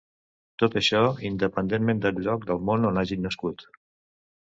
[0.63, 3.71] Tot això, independentment del lloc del món on hagin nascut.